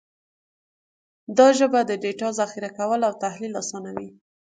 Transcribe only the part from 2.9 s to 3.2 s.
او